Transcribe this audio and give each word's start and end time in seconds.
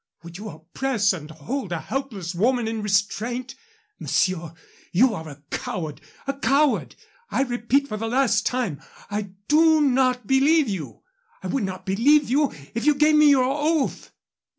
Would 0.23 0.39
you 0.39 0.49
oppress 0.49 1.13
and 1.13 1.29
hold 1.29 1.71
a 1.71 1.79
helpless 1.79 2.33
woman 2.33 2.67
in 2.67 2.81
restraint? 2.81 3.53
Monsieur, 3.99 4.55
you 4.91 5.13
are 5.13 5.29
a 5.29 5.43
coward! 5.51 6.01
a 6.25 6.33
coward! 6.33 6.95
I 7.29 7.43
repeat 7.43 7.87
for 7.87 7.97
the 7.97 8.07
last 8.07 8.47
time, 8.47 8.81
I 9.11 9.33
do 9.47 9.79
not 9.79 10.25
believe 10.25 10.67
you. 10.67 11.03
I 11.43 11.47
would 11.49 11.65
not 11.65 11.85
believe 11.85 12.31
you 12.31 12.51
if 12.73 12.83
you 12.85 12.95
gave 12.95 13.13
me 13.15 13.29
your 13.29 13.45
oath." 13.45 14.09